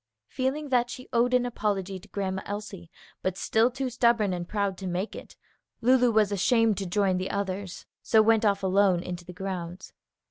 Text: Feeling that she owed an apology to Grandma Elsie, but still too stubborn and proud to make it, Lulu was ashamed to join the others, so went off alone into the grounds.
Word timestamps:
Feeling 0.29 0.69
that 0.69 0.89
she 0.89 1.07
owed 1.13 1.31
an 1.35 1.45
apology 1.45 1.99
to 1.99 2.07
Grandma 2.07 2.41
Elsie, 2.47 2.89
but 3.21 3.37
still 3.37 3.69
too 3.69 3.91
stubborn 3.91 4.33
and 4.33 4.49
proud 4.49 4.75
to 4.79 4.87
make 4.87 5.15
it, 5.15 5.35
Lulu 5.79 6.09
was 6.11 6.31
ashamed 6.31 6.79
to 6.79 6.87
join 6.87 7.17
the 7.17 7.29
others, 7.29 7.85
so 8.01 8.19
went 8.19 8.43
off 8.43 8.63
alone 8.63 9.03
into 9.03 9.23
the 9.25 9.31
grounds. 9.31 9.93